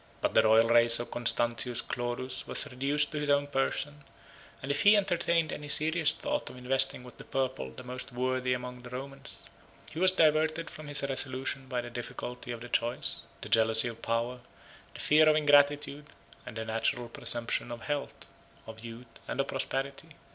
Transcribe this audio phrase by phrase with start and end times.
[0.19, 4.03] But the royal race of Constantius Chlorus was reduced to his own person;
[4.59, 8.53] and if he entertained any serious thoughts of investing with the purple the most worthy
[8.53, 9.45] among the Romans,
[9.91, 14.01] he was diverted from his resolution by the difficulty of the choice, the jealousy of
[14.01, 14.39] power,
[14.95, 16.07] the fear of ingratitude,
[16.47, 18.25] and the natural presumption of health,
[18.65, 20.15] of youth, and of prosperity.